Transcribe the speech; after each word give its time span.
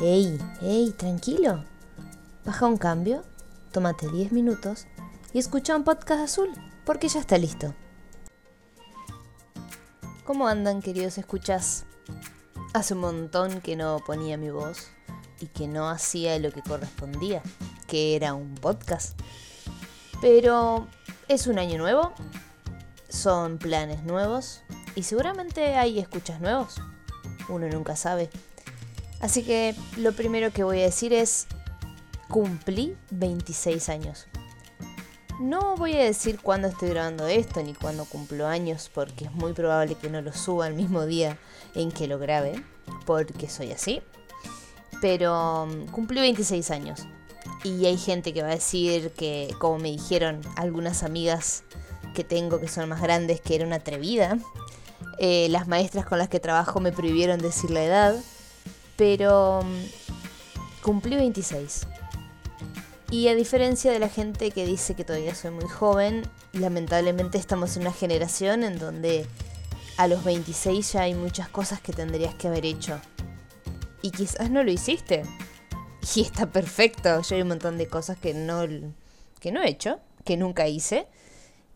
Ey, 0.00 0.38
ey, 0.62 0.92
tranquilo. 0.92 1.64
Baja 2.44 2.66
un 2.66 2.76
cambio, 2.76 3.24
tómate 3.72 4.08
10 4.08 4.30
minutos 4.30 4.86
y 5.32 5.40
escucha 5.40 5.74
un 5.74 5.82
podcast 5.82 6.20
azul, 6.22 6.50
porque 6.86 7.08
ya 7.08 7.18
está 7.18 7.36
listo. 7.36 7.74
¿Cómo 10.24 10.46
andan, 10.46 10.82
queridos 10.82 11.18
escuchas? 11.18 11.84
Hace 12.74 12.94
un 12.94 13.00
montón 13.00 13.60
que 13.60 13.74
no 13.74 13.98
ponía 14.06 14.36
mi 14.36 14.50
voz 14.50 14.86
y 15.40 15.46
que 15.46 15.66
no 15.66 15.90
hacía 15.90 16.38
lo 16.38 16.52
que 16.52 16.62
correspondía, 16.62 17.42
que 17.88 18.14
era 18.14 18.34
un 18.34 18.54
podcast. 18.54 19.18
Pero 20.20 20.86
es 21.26 21.48
un 21.48 21.58
año 21.58 21.76
nuevo, 21.76 22.12
son 23.08 23.58
planes 23.58 24.04
nuevos 24.04 24.62
y 24.94 25.02
seguramente 25.02 25.74
hay 25.74 25.98
escuchas 25.98 26.40
nuevos. 26.40 26.76
Uno 27.48 27.68
nunca 27.68 27.96
sabe. 27.96 28.30
Así 29.20 29.42
que 29.42 29.74
lo 29.96 30.12
primero 30.12 30.52
que 30.52 30.64
voy 30.64 30.80
a 30.80 30.84
decir 30.84 31.12
es, 31.12 31.46
cumplí 32.28 32.96
26 33.10 33.88
años. 33.88 34.26
No 35.40 35.76
voy 35.76 35.94
a 35.94 36.04
decir 36.04 36.40
cuándo 36.40 36.68
estoy 36.68 36.90
grabando 36.90 37.26
esto 37.26 37.62
ni 37.62 37.72
cuándo 37.72 38.04
cumplo 38.04 38.46
años 38.46 38.90
porque 38.92 39.26
es 39.26 39.32
muy 39.32 39.52
probable 39.52 39.94
que 39.94 40.10
no 40.10 40.20
lo 40.20 40.32
suba 40.32 40.66
el 40.66 40.74
mismo 40.74 41.06
día 41.06 41.38
en 41.74 41.92
que 41.92 42.08
lo 42.08 42.18
grabe, 42.18 42.62
porque 43.06 43.48
soy 43.48 43.72
así. 43.72 44.02
Pero 45.00 45.66
mm, 45.66 45.86
cumplí 45.92 46.20
26 46.20 46.70
años. 46.70 47.06
Y 47.64 47.86
hay 47.86 47.96
gente 47.96 48.32
que 48.32 48.42
va 48.42 48.48
a 48.48 48.54
decir 48.54 49.10
que, 49.12 49.54
como 49.58 49.78
me 49.78 49.90
dijeron 49.90 50.40
algunas 50.56 51.02
amigas 51.02 51.64
que 52.14 52.24
tengo 52.24 52.60
que 52.60 52.68
son 52.68 52.88
más 52.88 53.00
grandes, 53.00 53.40
que 53.40 53.54
era 53.54 53.64
una 53.64 53.76
atrevida. 53.76 54.38
Eh, 55.18 55.48
las 55.50 55.66
maestras 55.66 56.06
con 56.06 56.18
las 56.18 56.28
que 56.28 56.40
trabajo 56.40 56.80
me 56.80 56.92
prohibieron 56.92 57.40
decir 57.40 57.70
la 57.70 57.84
edad 57.84 58.16
pero 58.98 59.62
mm, 59.62 60.82
cumplí 60.82 61.16
26. 61.16 61.86
Y 63.10 63.28
a 63.28 63.34
diferencia 63.34 63.90
de 63.90 64.00
la 64.00 64.10
gente 64.10 64.50
que 64.50 64.66
dice 64.66 64.94
que 64.94 65.04
todavía 65.04 65.34
soy 65.34 65.52
muy 65.52 65.66
joven, 65.66 66.24
lamentablemente 66.52 67.38
estamos 67.38 67.74
en 67.76 67.82
una 67.82 67.92
generación 67.92 68.64
en 68.64 68.78
donde 68.78 69.24
a 69.96 70.08
los 70.08 70.24
26 70.24 70.92
ya 70.92 71.02
hay 71.02 71.14
muchas 71.14 71.48
cosas 71.48 71.80
que 71.80 71.92
tendrías 71.92 72.34
que 72.34 72.48
haber 72.48 72.66
hecho. 72.66 73.00
Y 74.02 74.10
quizás 74.10 74.50
no 74.50 74.62
lo 74.62 74.70
hiciste. 74.70 75.22
Y 76.14 76.22
está 76.22 76.46
perfecto. 76.46 77.20
Yo 77.20 77.36
hay 77.36 77.42
un 77.42 77.48
montón 77.48 77.76
de 77.76 77.86
cosas 77.86 78.16
que 78.16 78.32
no, 78.32 78.62
que 79.40 79.52
no 79.52 79.62
he 79.62 79.68
hecho, 79.68 80.00
que 80.24 80.38
nunca 80.38 80.66
hice, 80.66 81.06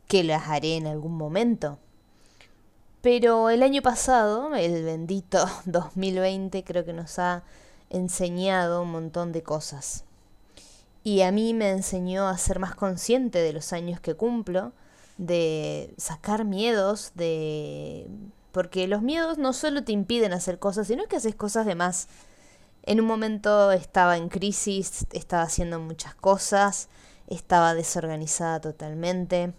que 0.08 0.24
las 0.24 0.48
haré 0.48 0.76
en 0.76 0.86
algún 0.86 1.16
momento. 1.18 1.78
Pero 3.02 3.50
el 3.50 3.64
año 3.64 3.82
pasado, 3.82 4.54
el 4.54 4.84
bendito 4.84 5.44
2020, 5.66 6.64
creo 6.64 6.84
que 6.84 6.92
nos 6.92 7.18
ha 7.18 7.42
enseñado 7.90 8.82
un 8.82 8.92
montón 8.92 9.32
de 9.32 9.42
cosas. 9.42 10.04
Y 11.04 11.22
a 11.22 11.32
mí 11.32 11.52
me 11.52 11.70
enseñó 11.70 12.28
a 12.28 12.38
ser 12.38 12.60
más 12.60 12.76
consciente 12.76 13.40
de 13.40 13.52
los 13.52 13.72
años 13.72 14.00
que 14.00 14.14
cumplo, 14.14 14.72
de 15.18 15.92
sacar 15.98 16.44
miedos, 16.44 17.10
de... 17.14 18.08
Porque 18.52 18.86
los 18.86 19.02
miedos 19.02 19.36
no 19.36 19.52
solo 19.52 19.82
te 19.82 19.92
impiden 19.92 20.32
hacer 20.32 20.58
cosas, 20.58 20.86
sino 20.86 21.06
que 21.06 21.16
haces 21.16 21.34
cosas 21.34 21.66
de 21.66 21.74
más. 21.74 22.06
En 22.84 23.00
un 23.00 23.06
momento 23.06 23.72
estaba 23.72 24.16
en 24.16 24.28
crisis, 24.28 25.06
estaba 25.12 25.42
haciendo 25.42 25.80
muchas 25.80 26.14
cosas, 26.14 26.88
estaba 27.26 27.74
desorganizada 27.74 28.60
totalmente 28.60 29.54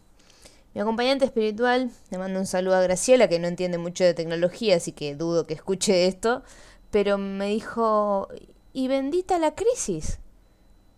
mi 0.74 0.82
acompañante 0.82 1.26
espiritual, 1.26 1.92
le 2.10 2.18
mando 2.18 2.40
un 2.40 2.48
saludo 2.48 2.76
a 2.76 2.82
Graciela, 2.82 3.28
que 3.28 3.40
no 3.40 3.48
entiende 3.48 3.78
mucho 3.78 4.04
de 4.04 4.14
tecnología, 4.14 4.78
así 4.78 4.92
que 4.92 5.16
dudo 5.16 5.46
que 5.46 5.54
escuche 5.54 6.08
esto, 6.08 6.44
pero 6.90 7.18
me 7.18 7.48
dijo, 7.48 8.28
y 8.74 8.88
bendita 8.88 9.38
la 9.38 9.54
crisis, 9.54 10.20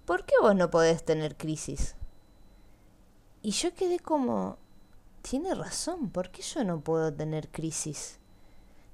¿por 0.05 0.25
qué 0.25 0.35
vos 0.41 0.55
no 0.55 0.69
podés 0.69 1.03
tener 1.03 1.35
crisis? 1.35 1.95
Y 3.41 3.51
yo 3.51 3.73
quedé 3.73 3.99
como, 3.99 4.57
tiene 5.21 5.53
razón, 5.53 6.09
¿por 6.09 6.31
qué 6.31 6.41
yo 6.41 6.63
no 6.63 6.79
puedo 6.79 7.13
tener 7.13 7.49
crisis? 7.49 8.19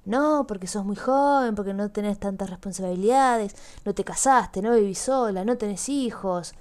No, 0.04 0.46
porque 0.48 0.66
sos 0.66 0.84
muy 0.84 0.96
joven, 0.96 1.54
porque 1.54 1.74
no 1.74 1.90
tenés 1.90 2.18
tantas 2.18 2.50
responsabilidades, 2.50 3.54
no 3.84 3.94
te 3.94 4.04
casaste, 4.04 4.60
no 4.60 4.74
vivís 4.74 4.98
sola, 4.98 5.44
no 5.44 5.56
tenés 5.56 5.88
hijos. 5.88 6.54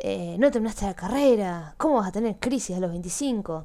Eh, 0.00 0.36
no 0.38 0.50
terminaste 0.50 0.86
la 0.86 0.94
carrera, 0.94 1.74
¿cómo 1.78 1.96
vas 1.96 2.08
a 2.08 2.12
tener 2.12 2.36
crisis 2.36 2.76
a 2.76 2.80
los 2.80 2.90
25? 2.90 3.64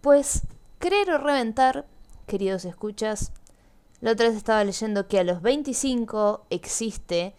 Pues, 0.00 0.42
creer 0.78 1.10
o 1.10 1.18
reventar, 1.18 1.86
queridos 2.26 2.64
escuchas, 2.64 3.32
la 4.00 4.12
otra 4.12 4.28
vez 4.28 4.36
estaba 4.36 4.64
leyendo 4.64 5.08
que 5.08 5.18
a 5.18 5.24
los 5.24 5.42
25 5.42 6.46
existe 6.50 7.34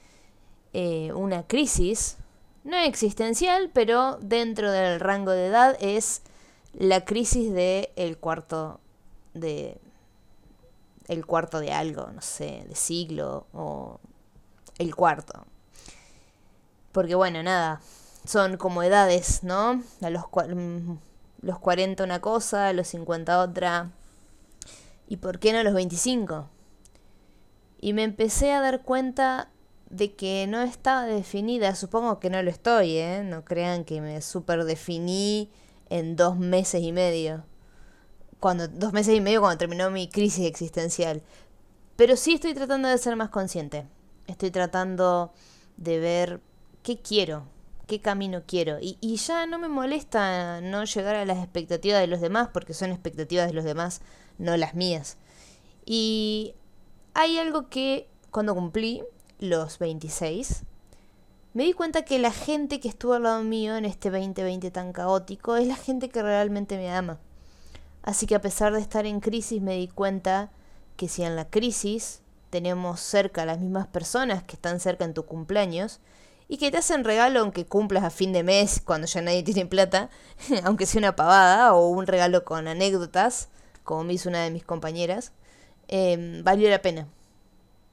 eh, 0.73 1.11
una 1.13 1.47
crisis, 1.47 2.17
no 2.63 2.77
existencial, 2.77 3.71
pero 3.73 4.17
dentro 4.21 4.71
del 4.71 4.99
rango 4.99 5.31
de 5.31 5.47
edad 5.47 5.77
es 5.79 6.21
la 6.73 7.03
crisis 7.03 7.51
de 7.51 7.91
el 7.95 8.17
cuarto 8.17 8.79
de 9.33 9.79
el 11.07 11.25
cuarto 11.25 11.59
de 11.59 11.73
algo, 11.73 12.07
no 12.11 12.21
sé, 12.21 12.63
de 12.67 12.75
siglo 12.75 13.47
o 13.53 13.99
el 14.77 14.95
cuarto. 14.95 15.45
Porque 16.91 17.15
bueno, 17.15 17.41
nada, 17.43 17.81
son 18.25 18.57
como 18.57 18.83
edades, 18.83 19.43
¿no? 19.43 19.83
A 20.01 20.09
los, 20.09 20.25
mm, 20.25 20.93
los 21.41 21.59
40 21.59 22.03
una 22.03 22.21
cosa, 22.21 22.67
a 22.67 22.73
los 22.73 22.87
50 22.87 23.41
otra. 23.41 23.91
¿Y 25.07 25.17
por 25.17 25.39
qué 25.39 25.53
no 25.53 25.59
a 25.59 25.63
los 25.63 25.73
25? 25.73 26.49
Y 27.79 27.93
me 27.93 28.03
empecé 28.03 28.51
a 28.53 28.61
dar 28.61 28.83
cuenta 28.83 29.49
de 29.89 30.13
que 30.15 30.45
no 30.47 30.61
estaba 30.61 31.05
definida, 31.05 31.75
supongo 31.75 32.19
que 32.19 32.29
no 32.29 32.41
lo 32.41 32.49
estoy, 32.49 32.97
¿eh? 32.97 33.23
No 33.25 33.43
crean 33.43 33.83
que 33.83 33.99
me 33.99 34.21
super 34.21 34.63
definí 34.63 35.49
en 35.89 36.15
dos 36.15 36.37
meses 36.37 36.81
y 36.81 36.93
medio. 36.93 37.43
Cuando, 38.39 38.67
dos 38.67 38.93
meses 38.93 39.15
y 39.15 39.21
medio 39.21 39.41
cuando 39.41 39.57
terminó 39.57 39.91
mi 39.91 40.07
crisis 40.07 40.45
existencial. 40.45 41.21
Pero 41.97 42.15
sí 42.15 42.35
estoy 42.35 42.53
tratando 42.53 42.87
de 42.87 42.97
ser 42.97 43.15
más 43.15 43.29
consciente. 43.29 43.85
Estoy 44.27 44.49
tratando 44.49 45.33
de 45.75 45.99
ver 45.99 46.41
qué 46.83 46.97
quiero, 46.99 47.43
qué 47.87 47.99
camino 47.99 48.43
quiero. 48.45 48.77
Y, 48.81 48.97
ya 49.17 49.45
no 49.45 49.59
me 49.59 49.67
molesta 49.67 50.61
no 50.61 50.83
llegar 50.85 51.15
a 51.15 51.25
las 51.25 51.39
expectativas 51.39 51.99
de 51.99 52.07
los 52.07 52.21
demás, 52.21 52.49
porque 52.53 52.73
son 52.73 52.91
expectativas 52.91 53.47
de 53.47 53.53
los 53.53 53.65
demás, 53.65 54.01
no 54.37 54.55
las 54.57 54.75
mías. 54.75 55.17
Y 55.85 56.55
hay 57.13 57.37
algo 57.37 57.69
que 57.69 58.07
cuando 58.29 58.55
cumplí 58.55 59.03
los 59.39 59.79
26, 59.79 60.63
me 61.53 61.65
di 61.65 61.73
cuenta 61.73 62.05
que 62.05 62.17
la 62.17 62.31
gente 62.31 62.79
que 62.79 62.87
estuvo 62.87 63.13
al 63.13 63.23
lado 63.23 63.43
mío 63.43 63.75
en 63.75 63.83
este 63.83 64.09
2020 64.09 64.71
tan 64.71 64.93
caótico 64.93 65.57
es 65.57 65.67
la 65.67 65.75
gente 65.75 66.09
que 66.09 66.21
realmente 66.21 66.77
me 66.77 66.91
ama. 66.91 67.19
Así 68.03 68.25
que 68.25 68.35
a 68.35 68.41
pesar 68.41 68.73
de 68.73 68.79
estar 68.79 69.05
en 69.05 69.19
crisis 69.19 69.61
me 69.61 69.75
di 69.75 69.87
cuenta 69.87 70.49
que 70.95 71.09
si 71.09 71.23
en 71.23 71.35
la 71.35 71.49
crisis 71.49 72.21
tenemos 72.49 72.99
cerca 72.99 73.43
a 73.43 73.45
las 73.45 73.59
mismas 73.59 73.87
personas 73.87 74.43
que 74.43 74.55
están 74.55 74.79
cerca 74.79 75.05
en 75.05 75.13
tu 75.13 75.25
cumpleaños, 75.25 75.99
y 76.51 76.57
que 76.57 76.69
te 76.69 76.79
hacen 76.79 77.05
regalo 77.05 77.39
aunque 77.39 77.65
cumplas 77.65 78.03
a 78.03 78.09
fin 78.09 78.33
de 78.33 78.43
mes 78.43 78.81
cuando 78.83 79.07
ya 79.07 79.21
nadie 79.21 79.41
tiene 79.41 79.65
plata, 79.65 80.09
aunque 80.65 80.85
sea 80.85 80.99
una 80.99 81.15
pavada 81.15 81.73
o 81.73 81.87
un 81.87 82.05
regalo 82.05 82.43
con 82.43 82.67
anécdotas, 82.67 83.47
como 83.85 84.03
me 84.03 84.11
hizo 84.11 84.27
una 84.27 84.43
de 84.43 84.51
mis 84.51 84.65
compañeras, 84.65 85.31
em, 85.87 86.43
valió 86.43 86.69
la 86.69 86.81
pena. 86.81 87.07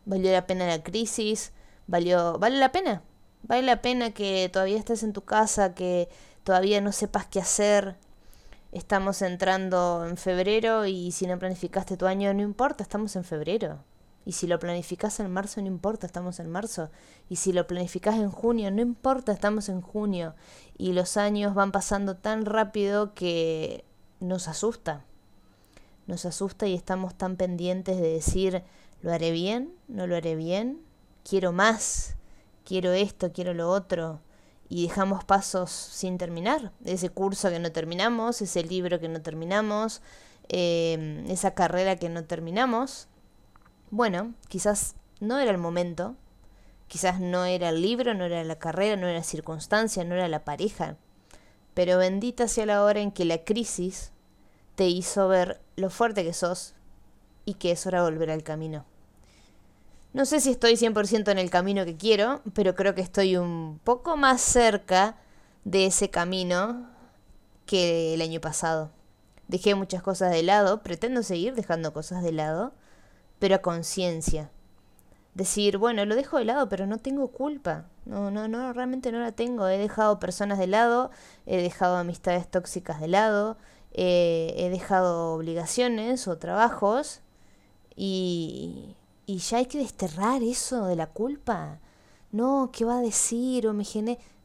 Valió 0.07 0.33
la 0.33 0.49
pena 0.49 0.67
la 0.67 0.83
crisis, 0.83 1.53
valió, 1.87 2.37
vale 2.41 2.59
la 2.59 2.73
pena. 2.73 3.05
Vale 3.45 3.63
la 3.63 3.81
pena 3.81 4.11
que 4.11 4.51
todavía 4.53 4.77
estés 4.77 5.05
en 5.05 5.13
tu 5.13 5.23
casa, 5.23 5.73
que 5.77 6.09
todavía 6.43 6.81
no 6.81 6.91
sepas 6.91 7.27
qué 7.27 7.39
hacer. 7.39 7.97
Estamos 8.73 9.23
entrando 9.23 10.05
en 10.05 10.17
febrero 10.17 10.85
y 10.85 11.13
si 11.13 11.29
no 11.29 11.39
planificaste 11.39 11.97
tu 11.97 12.07
año, 12.07 12.35
no 12.35 12.43
importa, 12.43 12.83
estamos 12.83 13.15
en 13.15 13.23
febrero. 13.23 13.85
Y 14.29 14.33
si 14.33 14.47
lo 14.47 14.59
planificas 14.59 15.21
en 15.21 15.31
marzo, 15.31 15.63
no 15.63 15.69
importa, 15.69 16.07
estamos 16.07 16.39
en 16.39 16.51
marzo. 16.51 16.91
Y 17.31 17.37
si 17.37 17.51
lo 17.51 17.67
planificas 17.67 18.17
en 18.17 18.31
junio, 18.31 18.71
no 18.71 18.83
importa, 18.83 19.33
estamos 19.33 19.71
en 19.71 19.81
junio. 19.81 20.35
Y 20.77 20.93
los 20.93 21.17
años 21.17 21.55
van 21.55 21.73
pasando 21.73 22.15
tan 22.15 22.45
rápido 22.45 23.15
que 23.15 23.87
nos 24.21 24.47
asusta. 24.47 25.03
Nos 26.07 26.27
asusta 26.27 26.67
y 26.67 26.75
estamos 26.75 27.15
tan 27.17 27.37
pendientes 27.37 27.97
de 27.97 28.13
decir, 28.13 28.65
¿lo 29.01 29.15
haré 29.15 29.31
bien? 29.31 29.73
¿No 29.89 30.07
lo 30.07 30.15
haré 30.15 30.37
bien? 30.37 30.83
Quiero 31.27 31.53
más, 31.53 32.17
quiero 32.67 32.93
esto, 32.93 33.33
quiero 33.33 33.55
lo 33.55 33.71
otro. 33.71 34.21
Y 34.69 34.89
dejamos 34.89 35.25
pasos 35.25 35.71
sin 35.71 36.19
terminar. 36.19 36.71
Ese 36.85 37.09
curso 37.09 37.49
que 37.49 37.61
no 37.61 37.73
terminamos, 37.73 38.43
ese 38.43 38.63
libro 38.63 39.01
que 39.01 39.09
no 39.09 39.23
terminamos, 39.23 40.03
eh, 40.51 41.25
esa 41.29 41.55
carrera 41.55 41.97
que 41.97 42.11
no 42.11 42.25
terminamos 42.25 43.09
bueno, 43.91 44.35
quizás 44.49 44.95
no 45.21 45.39
era 45.39 45.51
el 45.51 45.59
momento, 45.59 46.17
quizás 46.89 47.21
no 47.21 47.45
era 47.45 47.69
el 47.69 47.83
libro, 47.83 48.15
no 48.15 48.25
era 48.25 48.43
la 48.45 48.59
carrera, 48.59 48.97
no 48.97 49.07
era 49.07 49.19
la 49.19 49.25
circunstancia, 49.25 50.05
no 50.05 50.15
era 50.15 50.29
la 50.29 50.45
pareja, 50.45 50.97
pero 51.75 51.99
bendita 51.99 52.49
sea 52.49 52.67
la 52.67 52.83
hora 52.83 53.01
en 53.01 53.13
que 53.13 53.25
la 53.25 53.45
crisis 53.45 54.13
te 54.75 54.89
hizo 54.89 55.29
ver 55.29 55.61
lo 55.77 55.91
fuerte 55.91 56.25
que 56.25 56.33
sos 56.33 56.75
y 57.45 57.55
que 57.55 57.73
es 57.73 57.87
hora 57.87 58.03
de 58.03 58.11
volver 58.11 58.31
al 58.31 58.43
camino. 58.43 58.85
No 60.13 60.25
sé 60.25 60.41
si 60.41 60.51
estoy 60.51 60.75
100% 60.75 61.31
en 61.31 61.39
el 61.39 61.51
camino 61.51 61.85
que 61.85 61.97
quiero, 61.97 62.43
pero 62.55 62.75
creo 62.75 62.95
que 62.95 63.03
estoy 63.03 63.37
un 63.37 63.81
poco 63.85 64.17
más 64.17 64.41
cerca 64.41 65.17
de 65.65 65.87
ese 65.87 66.11
camino 66.11 66.89
que 67.67 68.15
el 68.15 68.23
año 68.23 68.41
pasado. 68.41 68.91
Dejé 69.49 69.75
muchas 69.75 70.03
cosas 70.03 70.31
de 70.31 70.43
lado, 70.43 70.83
pretendo 70.83 71.23
seguir 71.23 71.55
dejando 71.55 71.93
cosas 71.93 72.23
de 72.23 72.33
lado, 72.33 72.73
pero 73.39 73.57
a 73.57 73.63
conciencia. 73.63 74.51
Decir, 75.35 75.79
bueno, 75.79 76.05
lo 76.05 76.17
dejo 76.17 76.39
de 76.39 76.45
lado, 76.45 76.69
pero 76.69 76.87
no 76.87 76.99
tengo 76.99 77.29
culpa. 77.29 77.87
No, 78.07 78.31
no, 78.31 78.49
no, 78.49 78.73
realmente 78.73 79.13
no 79.13 79.21
la 79.21 79.33
tengo. 79.33 79.69
He 79.69 79.79
dejado 79.79 80.19
personas 80.19 80.59
de 80.59 80.67
lado, 80.67 81.11
he 81.47 81.63
dejado 81.63 81.97
amistades 81.97 82.51
tóxicas 82.51 83.01
de 83.01 83.09
lado, 83.09 83.57
eh, 83.93 84.55
he 84.57 84.71
dejado 84.71 85.35
obligaciones 85.35 86.27
o 86.27 86.39
trabajos 86.39 87.21
y, 87.95 88.97
y 89.27 89.39
ya 89.39 89.59
hay 89.59 89.67
que 89.67 89.79
desterrar 89.79 90.43
eso 90.43 90.87
de 90.87 90.97
la 90.97 91.07
culpa. 91.07 91.81
No, 92.33 92.71
¿qué 92.73 92.85
va 92.85 92.99
a 92.99 93.03
decir? 93.03 93.67
O 93.67 93.73
me. 93.73 93.85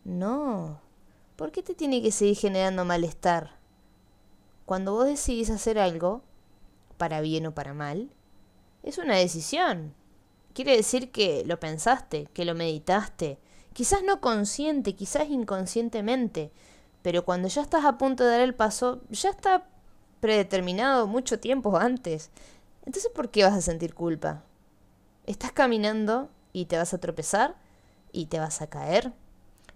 No. 0.04 0.80
¿Por 1.36 1.52
qué 1.52 1.64
te 1.64 1.74
tiene 1.74 2.02
que 2.02 2.12
seguir 2.12 2.38
generando 2.38 2.86
malestar? 2.86 3.58
Cuando 4.66 4.94
vos 4.94 5.06
decidís 5.06 5.50
hacer 5.50 5.80
algo, 5.80 6.22
para 6.98 7.22
bien 7.22 7.46
o 7.48 7.54
para 7.54 7.74
mal, 7.74 8.12
es 8.84 8.98
una 8.98 9.16
decisión. 9.16 9.94
Quiere 10.54 10.76
decir 10.76 11.12
que 11.12 11.44
lo 11.46 11.60
pensaste, 11.60 12.28
que 12.34 12.46
lo 12.46 12.54
meditaste. 12.54 13.40
Quizás 13.74 14.04
no 14.04 14.22
consciente, 14.22 14.96
quizás 14.96 15.30
inconscientemente. 15.30 16.52
Pero 17.02 17.26
cuando 17.26 17.48
ya 17.48 17.62
estás 17.62 17.86
a 17.86 17.98
punto 17.98 18.24
de 18.24 18.32
dar 18.32 18.42
el 18.42 18.54
paso, 18.54 19.02
ya 19.10 19.30
está 19.30 19.66
predeterminado 20.20 21.08
mucho 21.08 21.40
tiempo 21.40 21.76
antes. 21.78 22.30
Entonces, 22.86 23.12
¿por 23.14 23.32
qué 23.32 23.44
vas 23.44 23.54
a 23.54 23.62
sentir 23.62 23.94
culpa? 23.94 24.44
estás 25.26 25.52
caminando 25.52 26.30
y 26.52 26.66
te 26.66 26.78
vas 26.78 26.94
a 26.94 26.98
tropezar 26.98 27.56
y 28.12 28.28
te 28.28 28.40
vas 28.40 28.62
a 28.62 28.68
caer. 28.68 29.14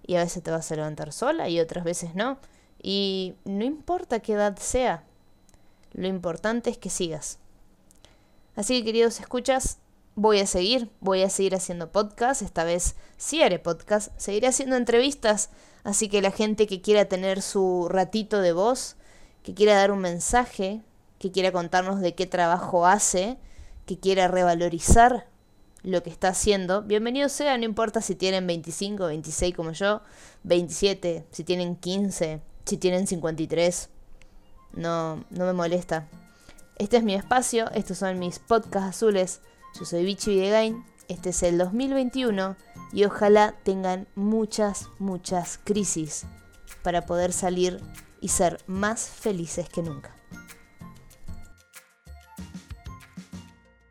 Y 0.06 0.16
a 0.16 0.24
veces 0.24 0.44
te 0.44 0.52
vas 0.52 0.72
a 0.72 0.76
levantar 0.76 1.12
sola 1.12 1.50
y 1.50 1.60
otras 1.60 1.84
veces 1.84 2.16
no. 2.16 2.38
Y 2.82 3.36
no 3.46 3.64
importa 3.64 4.20
qué 4.20 4.34
edad 4.34 4.58
sea, 4.58 5.04
lo 5.94 6.08
importante 6.08 6.70
es 6.70 6.78
que 6.78 6.90
sigas. 6.90 7.40
Así 8.58 8.80
que 8.80 8.86
queridos 8.86 9.20
escuchas, 9.20 9.78
voy 10.16 10.40
a 10.40 10.48
seguir, 10.48 10.90
voy 11.00 11.22
a 11.22 11.30
seguir 11.30 11.54
haciendo 11.54 11.92
podcast, 11.92 12.42
esta 12.42 12.64
vez 12.64 12.96
sí 13.16 13.44
haré 13.44 13.60
podcast, 13.60 14.12
seguiré 14.18 14.48
haciendo 14.48 14.76
entrevistas, 14.76 15.52
así 15.84 16.10
que 16.10 16.24
la 16.24 16.32
gente 16.32 16.66
que 16.66 16.82
quiera 16.82 17.06
tener 17.06 17.44
su 17.44 17.88
ratito 17.88 18.42
de 18.42 18.54
voz, 18.54 18.96
que 19.44 19.54
quiera 19.54 19.76
dar 19.76 19.92
un 19.92 20.00
mensaje, 20.00 20.82
que 21.20 21.32
quiera 21.32 21.52
contarnos 21.52 22.02
de 22.02 22.16
qué 22.16 22.26
trabajo 22.26 22.88
hace, 22.88 23.38
que 23.86 24.00
quiera 24.00 24.28
revalorizar 24.28 25.28
lo 25.84 26.02
que 26.02 26.10
está 26.10 26.30
haciendo, 26.30 26.82
bienvenido 26.82 27.30
sea, 27.30 27.60
no 27.60 27.64
importa 27.64 28.02
si 28.02 28.16
tienen 28.16 28.48
25, 28.48 29.06
26 29.06 29.56
como 29.56 29.72
yo, 29.74 30.02
27, 30.46 31.28
si 31.30 31.44
tienen 31.44 31.76
15, 31.76 32.42
si 32.66 32.78
tienen 32.78 33.06
53, 33.06 33.90
no, 34.74 35.24
no 35.30 35.46
me 35.46 35.54
molesta. 35.54 36.08
Este 36.78 36.98
es 36.98 37.04
mi 37.04 37.16
espacio, 37.16 37.72
estos 37.72 37.98
son 37.98 38.20
mis 38.20 38.38
podcasts 38.38 38.90
azules, 38.90 39.42
yo 39.80 39.84
soy 39.84 40.06
Vichy 40.06 40.36
Videgain, 40.36 40.86
este 41.08 41.32
es 41.32 41.42
el 41.42 41.58
2021 41.58 42.56
y 42.94 43.04
ojalá 43.04 43.56
tengan 43.64 44.08
muchas, 44.14 44.88
muchas 45.00 45.60
crisis 45.64 46.28
para 46.84 47.08
poder 47.08 47.34
salir 47.34 47.82
y 48.22 48.28
ser 48.28 48.60
más 48.68 49.10
felices 49.10 49.68
que 49.70 49.82
nunca. 49.82 50.17